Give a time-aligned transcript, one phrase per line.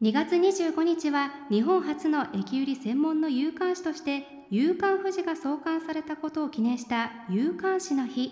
[0.00, 8.30] 2月25日は日本初の駅売り専門の有刊誌として夕刊富士が創刊されたことを記念した夕刊誌の日。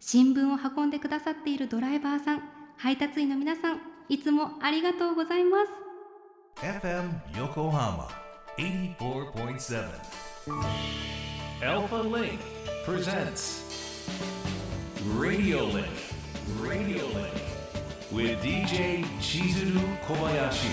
[0.00, 2.42] 新聞を運んでくださっているドライバーさん
[2.76, 5.72] 配達員の皆さんいつもありがとうございます。
[6.56, 8.08] FM Yokohama
[8.58, 9.88] 84.7
[11.62, 12.38] Alpha Link
[12.84, 13.62] presents
[15.18, 15.86] Radio Link.
[16.60, 17.61] Radio Link.
[18.14, 20.68] With DJ Chizuru Kobayashi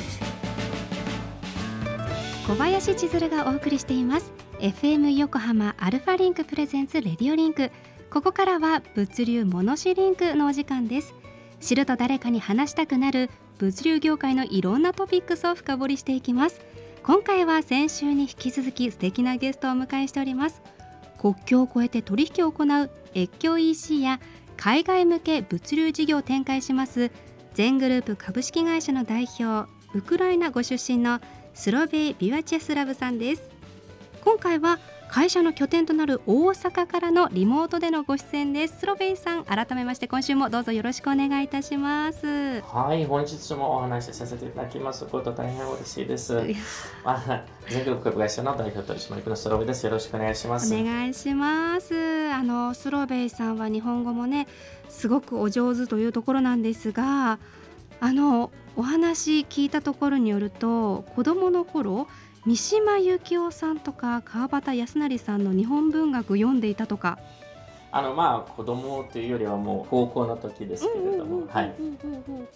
[2.45, 2.95] 小林。
[2.95, 4.31] 千鶴がお送りしています。
[4.59, 7.71] FM 横浜アルファリンク presents Radio Link。
[8.09, 11.13] ここからは物流ものしリンクのお時間です。
[11.61, 16.59] 知ると誰かに話したくなる物流業界のいろんなトピックスを深掘りしていきます。
[17.03, 20.61] 今回は先週に引き続き素敵なゲストをお迎えしております。
[21.17, 24.19] 国境を越えて取引を行う越境 EC や
[24.59, 27.11] 海外向け物流事業を展開します
[27.59, 31.19] 全グループ株式会社の代表ウクライナご出身の
[31.53, 33.43] スロベイ・ビワチェスラブさんです。
[34.23, 34.79] 今回は
[35.11, 46.35] 会社の拠点となる大阪からのリモートでのご出演ですスロベイさん改めまして今週もどうぞよろしくお願いいたしますはい、本日もお話しさせていただきますこと大変嬉しいです。
[47.03, 49.83] まあ、全国株会社の代表取締役のスロベです。
[49.83, 50.73] よろしくお願いします。
[50.73, 54.47] お願いしますあのスロベイさんは日本語もね
[54.89, 57.39] すごくお上手というところなんですが
[57.99, 62.07] あのお話聞いたところによると子供の頃
[62.45, 67.19] 三島由紀夫さんとか川端康成さんの日本文学読んでいたとか。
[67.91, 71.73] あの、まあ、子供というよりはもう高校の時ですけれども、はい。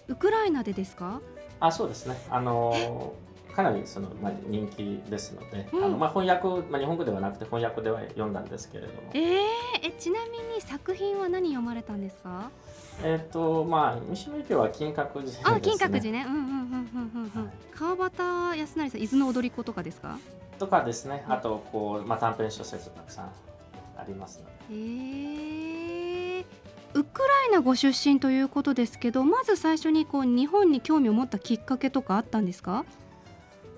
[0.08, 1.20] ウクライナでですか？
[1.60, 2.16] あ、そうですね。
[2.30, 3.14] あの、
[3.56, 5.84] かなりその、まあ、人気ですので、うん。
[5.86, 9.42] あのまあ、翻訳、まあ、日本語ではなくて翻訳では読んだんですけれども、えー、
[9.84, 12.50] えちなみに作品は何読まれたんですか？
[13.04, 15.44] えっ、と、まあ、三島由紀夫は金閣寺です、ね。
[15.46, 16.26] あ金閣寺ね。
[16.28, 17.54] うんうんうんうんうんうんはい。
[17.76, 20.18] 川端康成さん伊豆の踊り子とかですか？
[20.60, 23.32] とかですね、あと、こう、まあ、短編小説たくさん
[23.98, 24.54] ありますので。
[24.72, 26.46] えー、
[26.94, 32.86] ウクライナご出身ということですけどまず最初にこう日本に興味を持ったきっかけとかあったんですか？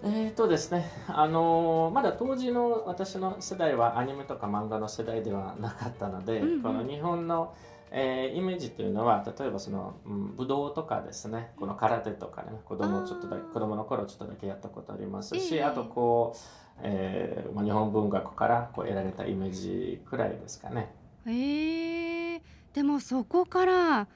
[0.08, 7.56] えーとですね、あのーまだ当時の私の世代はアニメとか漫画の世代ではなかったので、うんうんこの日本の、
[7.90, 20.94] えーイメージというのは例えばその、うん、武道とかですねこの空手とかね子供ちょっとだ子供の頃ちょっとだけやったことありますし、ええあとこう、えーまあ、日本文学からこう得られたイメージくらいですかね。
[21.26, 22.42] えー、
[22.74, 24.08] でもそこから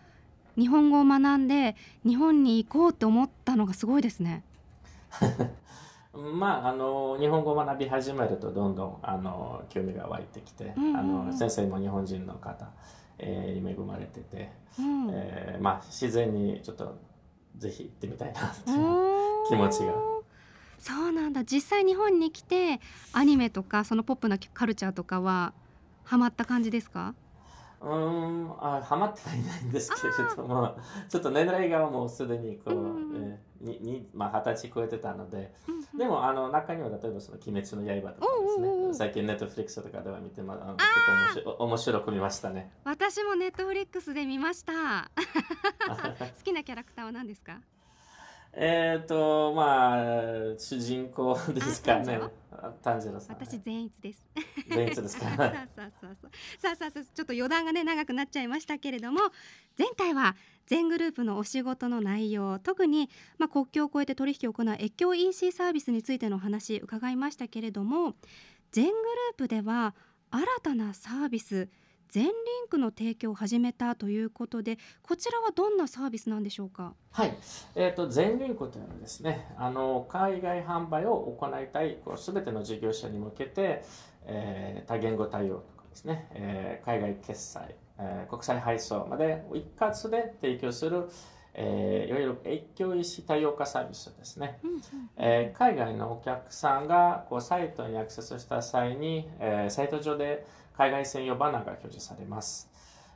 [0.56, 4.44] 日本語を学んで日本に行こうって思ったのがすごいですね。
[6.14, 10.98] まあ、あの日本語を学び始めるとどんどんあの興味が湧いてきて、うんうんうん。
[10.98, 12.68] あの先生も日本人の方、
[13.20, 15.10] えーに恵まれてて、うん。
[15.12, 16.98] えーまあ、自然にちょっと
[17.58, 19.94] ぜひ行ってみたいなっていう気持ちが。
[20.80, 21.44] そうなんだ。
[21.44, 22.80] 実際日本に来て
[23.14, 25.54] アニメとかそのポップなカルチャーとかは
[26.04, 27.14] ハマった感じですか？
[27.82, 30.76] うーんあハマってはいないんですけれども
[31.08, 35.98] ちょっと年齢がもうすでにこう、うんうんえーににまあ、二十歳超えてたのでうんうん。
[35.98, 38.88] でもあの中には例えばその「鬼滅の刃」とかですおうおうおう。
[38.90, 42.72] ね最近ネットフリックスとかでは見てまあの結構面白面白く見ましたね。
[42.86, 45.12] 私もネットフリックスで見ました。
[45.16, 47.60] 好きなキャラクターは何ですか？
[48.54, 52.20] えっとまあ主人公ですかね。
[52.52, 54.24] あ炭治郎さん、私善逸です。
[54.70, 55.26] 善逸ですか。
[55.38, 56.16] さあさあさあ
[56.60, 59.20] さあさあちょっと余談がね長くなっちゃいましたけれども
[59.78, 68.16] 前回は全グループのお仕事の内容特に、まあ、国境を越えて取引を行う越境 EC サービスについてのお話伺いましたけれども
[68.72, 69.96] 全グループでは
[70.32, 71.70] 新たなサービス
[72.10, 72.34] 全リン
[72.70, 76.94] クの提供を始めたということでこちらはどんなサービスなんでしょうか？
[77.12, 77.34] はい、
[77.76, 83.84] えー、と全リンクというのはですねあの海外販売を行いたいこう全ての事業者に向けて、
[84.26, 91.10] えー多言語対応とかですね、えー海外決済、えー国際配送まで一括で提供する、
[91.54, 94.60] えーいわゆる越境 EC 多様化サービスですね。
[95.18, 100.46] えー海外のお客さんがこうサイトにアクセスした際に、えーサイト上で
[100.80, 102.70] 海外専用バナーが表示されます。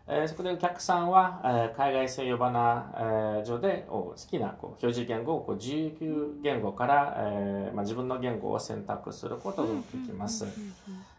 [0.06, 10.46] えーそこでお客さんは、えー海外専用バナー、えー上で好きなこう表示言語をこう自由言語から、えーまあ、自分の言語を選択することができます。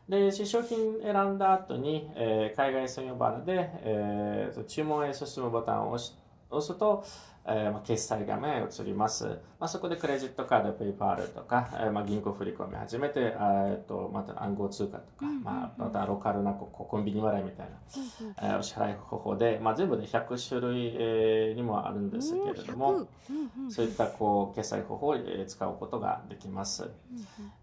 [0.06, 5.98] で、試商品選んだ後に、えー海外専用バナーで、えー注文へ進むボタンを押
[6.60, 7.06] すと、
[7.46, 9.24] えーまあ、決済画面映ります。
[9.60, 17.76] まあ、そこでクレジットカード、ペイパールとか、えーまあ、銀行振り込み始めて、えっとまた暗号通貨とか、まあ、またローカルなこうコンビニ払いみたいな、
[18.42, 26.90] えーお支払い方法で、まあ、全部で100種類、えーにもあるんですけれども、おー100うんうんそういったこう決済方法をえー使うことができます。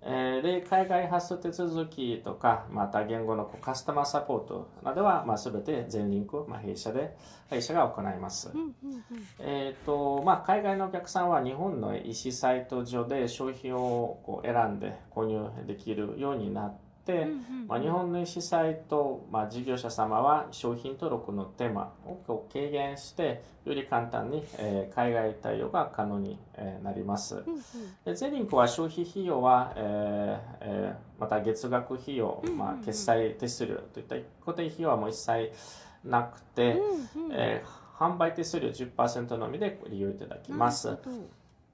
[0.03, 7.15] えーで海外発送手続きとか、また言語のこうカスタマーサポートなどは、まあ、全て全リンク、まあ、弊社で
[7.49, 8.49] 弊社が行います。
[8.53, 16.73] うんうんうんえーとまあ、海外のお客さんは日本の EC サイト上で商品をこう選んで購入できるようになっ
[17.05, 27.35] て、うんうんまあ、日本の EC サイト、まあ、事業者様は商品登録の手間をこう軽減してより簡単に、えー海外対応が可能に、えーなります。
[27.35, 27.61] うんうん。
[28.03, 35.51] でゼリンクは消費費用は、えーえーまた月額費用、まあ、決済手数料といった固定費用はもう一切
[36.03, 36.73] なくて、
[37.15, 37.31] うんうん。
[37.33, 40.97] えー販売手数料10%のみでご利用いただきます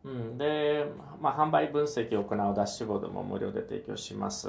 [0.03, 0.85] うん、で、
[1.21, 4.47] まあ、販売分析を行うダッシュボードも無料で提供します。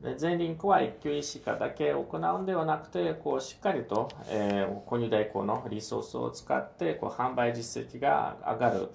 [0.00, 8.88] で全リンクは一級 EC 化だけ行うんではなくてこうしっかりと、えー購入代行のリソースを使ってこう販売実績が上がる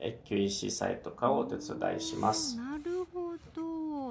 [0.00, 2.56] 一級 EC サイト化をお手伝いします。
[2.56, 2.99] なる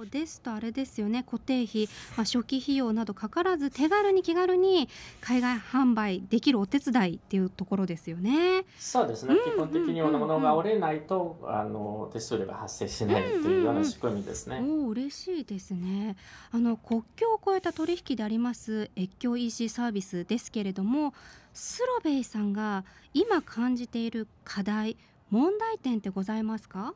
[0.09, 1.23] ですとあれですよね。
[1.23, 4.89] 固定費、まあ、初期費用などかからず手軽に気軽に
[5.21, 8.65] 海外販売できるお手伝いっていうところですよね。
[8.77, 14.61] そうですね、うん基本的に物が折れないとあの手数料が発生しないというような仕組みですね。
[14.61, 16.15] おお嬉しいですね。
[16.51, 21.13] あの国境を越えた取引であります越境 EC サービスですけれども
[21.53, 24.97] スロベイさんが今感じている課題
[25.29, 26.95] 問題点ってございますか、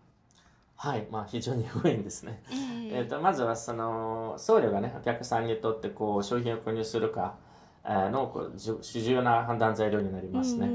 [0.83, 2.43] はい、まあ非常に多いんですね。
[2.91, 7.35] ええー、とまずはその送料がねお客さんにとってこう商品を購入するか
[7.85, 10.67] えーのこう主要な判断材料になりますね。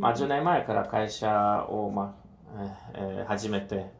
[0.00, 2.16] まあ、10年前から会社を、ま
[2.56, 2.62] あ
[2.94, 3.90] えーえー始めて、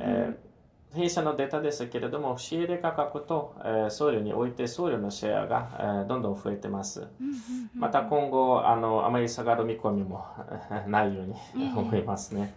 [0.00, 0.51] えー
[0.94, 7.06] 弊社のデータですけれども仕入れ価格と、えー送料において送料のシェアが、えーどんどん増えてます。
[7.74, 10.24] また今後あのあまり下がる見込みも
[10.72, 11.34] えー ないように
[11.72, 12.54] うん思いますね。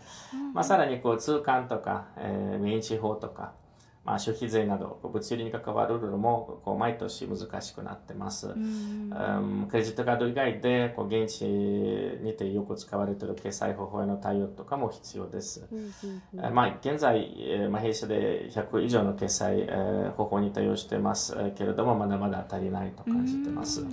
[0.54, 3.54] まあ、さらにこう通関とか、えー、民地法とか、
[4.06, 8.50] まあ、消費税など物流に関わるルールもこう毎年難しくなってます。
[8.50, 15.68] うんうんクレジットカード以外でこう現地にてよく使われている決済方法への対応とかも必要です。
[15.72, 23.84] うんまあ、現在、えーまあ、弊社で100以上の決済、えー方法に対応してますえーけれどもまだまだ足りないと感じてます。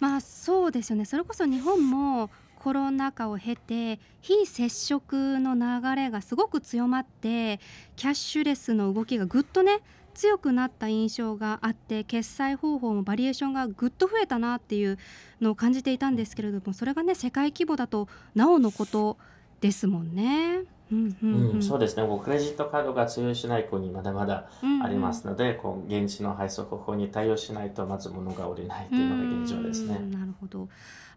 [0.00, 2.30] まあそうですよねそれこそ日本も
[2.64, 7.60] コロナ禍を経て非接触の流れがすごく強まって
[7.94, 9.80] キャッシュレスの動きがぐっとね
[10.14, 14.98] 強くなった印象があって決済方法もバリエーションがぐっと増えたなっていう
[15.42, 19.18] のを感じていたんですけれどもそれがね世界規模だとなおのこと
[19.60, 20.62] ですもんね。
[20.90, 22.06] うんうんう、うんんそうですね。
[22.06, 24.48] こうクレジットカードが通用しない国まだまだ
[24.82, 30.02] ありますので、こう現地の配送方法に対応しないとまず物が売れないというのが現状ですねう。
[30.02, 30.68] んなるほど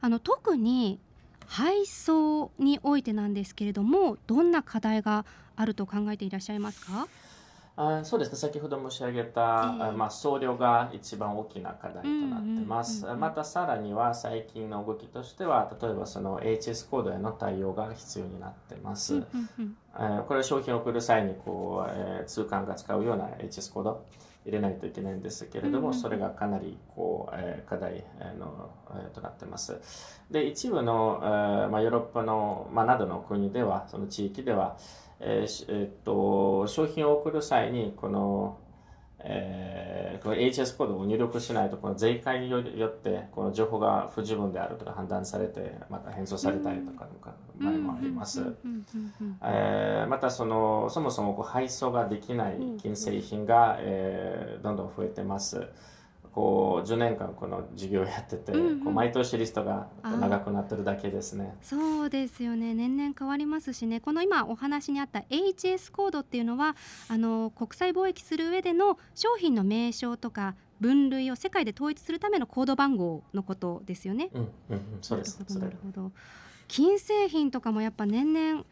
[0.01, 0.99] あの特に
[1.47, 7.07] 配送においてなんですけれどもどんな課題があると考えていらっしゃいますか？
[7.79, 8.37] あそうですね。
[8.37, 9.83] 先ほど申し上げた、ええ。
[9.89, 19.77] あまあ、送料が一番大きな課題となってます、うんうんうんうんまたさらには最近の動きとしては例えばその HS コードへの対応が必要になってます、うんうんうん。
[19.95, 24.05] えーこれ商品を送る際にこう、えー通関が使うような HS コード
[24.45, 29.79] 入れないといけないんですけれども、うんうんそれがかなりこう、えー課題、えーの、えーとなってます。
[30.31, 34.77] で一部の、えーまあ、ヨーロッパの、まあ、などの国ではその地域では、
[35.19, 38.57] えーえーと商品を送る際にこの
[39.19, 47.11] えーこの HS コードを入力しないとこの税関によってこの情報が不十分であるとか判断されてまた返送されたりとかの
[47.65, 48.41] 場合もあります。
[49.43, 55.67] えまたそのそもそもこう配送ができない金製品が、えーどんどん増えてます。
[56.37, 61.55] こう10年間この授業をやってて、うんうんこう毎年リストが長くなってるだけですね。
[61.63, 66.75] そうですよね年々変わりますしねこの今お話にあった HS コードっていうのは
[67.07, 74.29] あの国際貿易する上での商品の名称とか分類を世界で統一するためのコード番号のことですよね。
[74.33, 75.39] うんうんうん、そうです。
[75.57, 76.11] なるほど
[76.67, 78.63] 金製品とかもやっぱ年々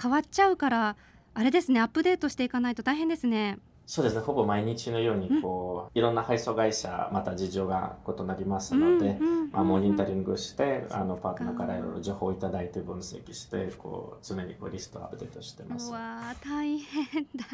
[0.00, 0.96] 変わっちゃうから
[1.34, 3.58] あれですねアップデートしていかないと大変ですね。
[3.90, 4.20] そうですね。
[4.20, 15.88] ほぼ毎日のようにこう、いろんな配送会社また事情が異なりますので、うんうんうんまあ、モニタリングしてあのパートナーからいろいろ情報をいただいて分析してこう常にこうリストをアップデートしてます。
[15.88, 15.94] う。
[15.94, 17.46] わー大変だ。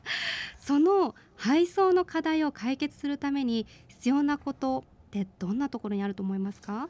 [0.58, 6.88] その配送の課題を解決するために必要なことってどんなところにあると思いますか？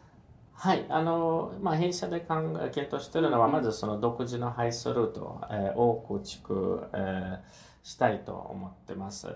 [0.52, 3.52] はい、あの、まあ、弊社で考え、検討しているのは、うん。
[3.52, 9.26] うんまずその独自の配送ルート、えーを構築、えーしたいと思ってます。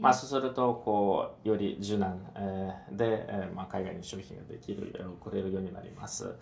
[0.00, 6.34] まあ、そうすると、こう、より柔軟、えーで、えーまあ、海外に商品ができる、えー送れるようになります。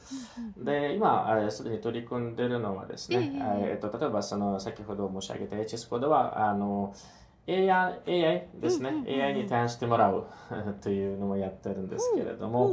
[0.64, 3.32] で、今、えーすでに取り組んでいるのはですね、
[3.70, 6.94] えっと、例えば、その、先ほど申し上げた HS コードは、あの、
[7.48, 10.26] AI, AI ですね、AI に対応してもらう
[10.82, 12.66] というのもやってるんですけれども、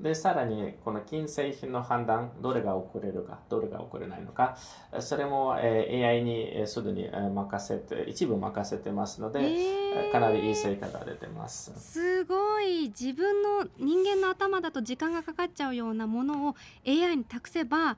[0.00, 4.58] で、さらに、この金製品の判断、どれが遅れるか、どれが遅れないのか、
[5.00, 11.72] それも、えー AI にえーすでにえー任せて、一部任せてますので、ええかなりいい成果が出てます。
[11.80, 17.96] すごい自分の人間の頭だと時間がかかっちゃうようなものを AI に託せば、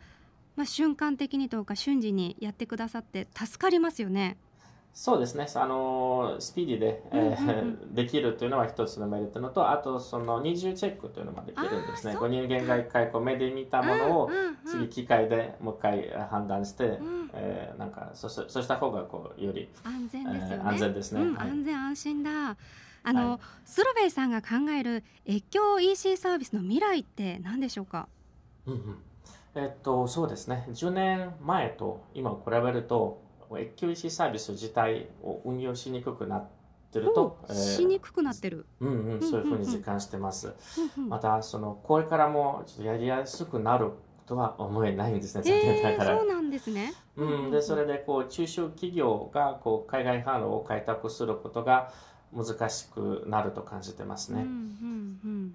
[0.55, 4.37] まあ、瞬間的にというか瞬時にやってくださって助かりますよね。
[4.95, 12.15] そうですね、あのスピーディーで、えー できるというのは一つのメリットのと、あとその二重チェックというのもできるんですね。
[12.15, 12.29] あーこう。
[12.29, 14.31] 人間が一回こう目で見たものを
[14.67, 17.31] 次機械でもう一回判断して、ん。
[17.33, 20.55] えーなんかそしそうした方がこうより、安全ですよね。
[20.55, 21.21] えー安全ですね。
[21.39, 22.57] 安全安心だ。
[23.05, 23.41] あの、はい。
[23.65, 28.09] スロベイさんが考える越境 EC サービスの未来って何でしょうか？
[28.67, 28.99] うんうん。
[29.55, 33.23] えっと、そうですね、10年前と今を比べると、
[33.57, 36.49] 越境 EC サービス自体を運用しにくくなっ
[36.93, 38.67] てると、おしにくくなってる。
[38.81, 40.55] うんうん、うんそういうふうに実感してます。
[40.97, 43.93] うんうんまた、その、これからもちょっとやりやすくなる
[44.27, 46.05] とは思えないんですね、えー。
[46.05, 46.93] そうなんですね。
[47.17, 51.91] うん、で、それで、こう、中小企業が、こう、海外販路を開拓することが
[52.33, 54.47] 難しくなると感じてますね。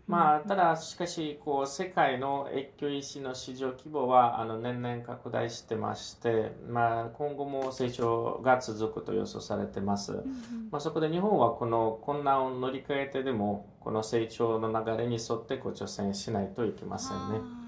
[0.08, 10.12] まあ、ただ、しかし、こう、世界の越境 EC の市場規模は、あの、年々拡大してまして、まあ、今後も成長が続くと予想されてます。
[10.12, 10.26] うんうん
[10.72, 17.63] まあ、そこで日本はこの困難を乗り換えてでも、この成長の流れに沿ってこう挑戦しないといけませんね。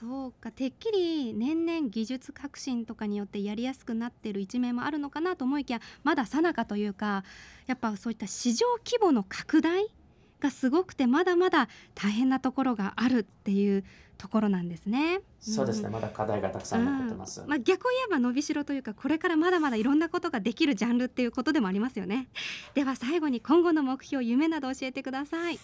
[0.00, 0.50] そうか。
[0.50, 7.24] てっきり年々技術革新とかによってやりやすくなっている一面もあるのかなと思いきやまだ最中というか
[7.66, 9.86] やっぱそういった市場規模の拡大
[10.40, 13.84] がすごくてまだまだ大変なところがあるっていう
[14.18, 15.20] ところなんですね。
[15.40, 15.92] そうですね、ん。
[15.92, 17.40] まだ課題がたくさん残ってます。
[17.40, 17.48] うん。
[17.48, 22.28] まあ、逆を言えば伸びしろというかこれからまだまだいろんなことができるジャンルっていうことでもありますよね。
[22.74, 25.58] では最後に今後の目標夢など教えてください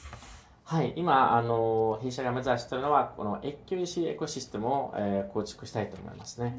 [0.71, 6.57] はい、今、あの、弊社が目指しているのは、この越境 EC エコシステムを、えー構築したいと思いますね。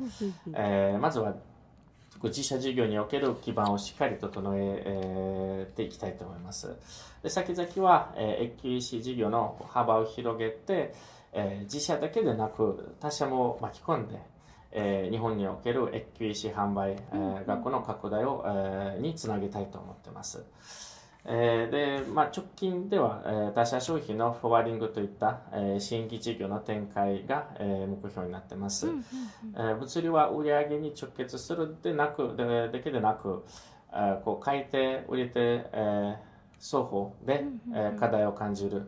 [0.53, 1.33] えーまずは、
[2.21, 6.75] 自社事業における基盤をしっかり整ええーていきたいと思います。
[7.23, 10.93] で、先々は、えー、越境 EC 事業の幅を広げて、
[11.31, 14.19] えー自社だけでなく他社も巻き込んで、
[14.73, 20.43] えー日本における越境 EC 販売、えー学校の拡大を、えーにつなげたいと思ってます。
[21.23, 28.87] えーで、まあ、直近では、えー他社商品のフォワーディングといった、えー新規事業の展開が、えー目標になってます。
[28.87, 29.05] うんうんうん。
[29.55, 33.43] えー物流は売上に直結するでなくでだけでなく、
[33.93, 35.33] えーこう買い手売り手、
[35.71, 37.85] えー双方で、うんうんうん。
[37.85, 38.87] えー課題を感じる、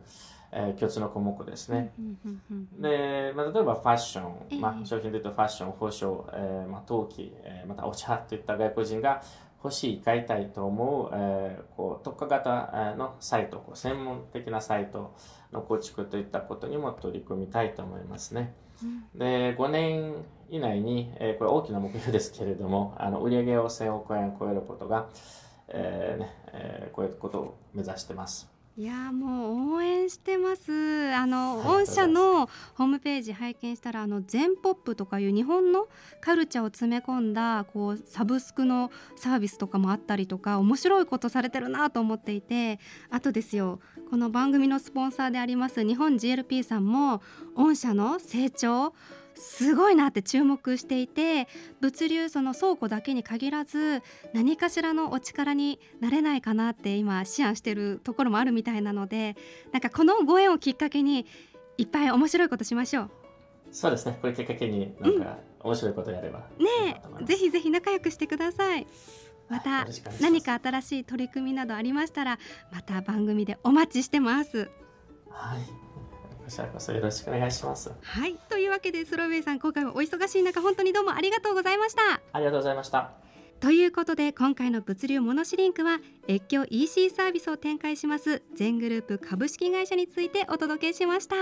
[0.52, 1.94] えー共通の項目ですね。
[2.82, 4.22] で、まあ、例えばファッショ
[4.58, 4.80] ン、まえ。
[4.80, 9.22] えあ、商品で言うとファッション、保証、えーまあ、陶器、えーまたお茶といった外国人が
[9.64, 15.16] 欲しい、買いたいと思う、えーこう特化型えーのサイト、こう専門的なサイト
[15.52, 18.54] の構築といったことにも取り組みたいと思いますね。
[18.84, 20.16] うんで、5年
[20.50, 25.10] 以内に、えーこれ大きな目標ですけれども、あの売上を1000億円超えることが、
[25.70, 28.53] えーねえー超えることを目指してます。
[28.76, 30.72] いやーもう応援してます。
[31.14, 35.88] あの、はい御社のホームページ拝見したらあの全ポップとかいう日本の
[36.22, 42.80] カルチャーを詰め込んだこうサブスクのサービスとかもあったりとか面白いことされてるなと思っていて
[43.12, 47.22] あとですよこの番組のスポンサーであります日本 GLP さんも
[47.56, 48.94] 御社の成長
[49.36, 51.48] すごいなって注目していて
[51.82, 54.02] 物流その倉庫だけに限らず
[54.34, 59.36] 何かしらのお力になれないかなって今思案してるところもあるみたいなので
[59.72, 61.26] なんかこのご縁をきっかけに
[61.78, 63.12] いっぱい面白いことしましょう。
[63.72, 68.86] そうですね、これきっかけになんか面白いことやればねぜひぜひ仲良くしてください。
[69.50, 69.88] また
[70.22, 72.40] 何か新しい取り組みなどありましたら
[72.72, 74.70] また番組でお待ちしてます。
[75.30, 75.83] はい。
[76.44, 77.92] こちらこそよろしくお願いします。
[78.02, 83.12] はいというわけでスローウェイさん今回はお忙しい中本当にどうもありがとうございましたありがとうございました。
[83.60, 91.36] ということで今回の物流モノシリンクは越境 EC サービスを展開します全グループ株式会社についてお届けしました。